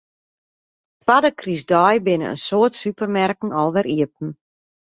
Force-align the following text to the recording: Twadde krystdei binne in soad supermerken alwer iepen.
Twadde 1.03 1.31
krystdei 1.41 1.97
binne 2.09 2.27
in 2.35 2.39
soad 2.47 2.73
supermerken 2.81 3.55
alwer 3.61 3.87
iepen. 3.97 4.31